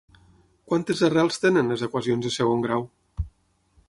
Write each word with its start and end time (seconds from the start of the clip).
Quantes 0.71 1.03
arrels 1.07 1.37
tenen 1.45 1.69
les 1.73 1.83
equacions 1.89 2.27
de 2.29 2.31
segon 2.39 2.65
grau? 2.67 2.87